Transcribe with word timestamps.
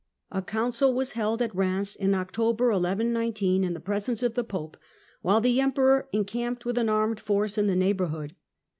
A 0.31 0.41
Council 0.41 0.95
was 0.95 1.11
held 1.11 1.43
at 1.43 1.53
Eheims 1.53 1.95
in 1.95 2.15
October 2.15 2.69
1119 2.71 3.63
in 3.63 3.75
the 3.75 3.79
presence 3.79 4.23
of 4.23 4.33
the 4.33 4.43
Pope, 4.43 4.75
while 5.21 5.41
the 5.41 5.61
Emperor 5.61 6.07
encamped 6.11 6.65
with 6.65 6.79
an 6.79 6.89
armed 6.89 7.19
force 7.19 7.55
in 7.55 7.67
the 7.67 7.75
neighbourhood. 7.75 8.33